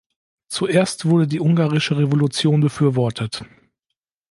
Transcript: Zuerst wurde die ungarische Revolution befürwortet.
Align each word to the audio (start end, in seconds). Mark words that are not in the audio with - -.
Zuerst 0.49 1.05
wurde 1.05 1.27
die 1.27 1.39
ungarische 1.39 1.95
Revolution 1.95 2.59
befürwortet. 2.61 3.45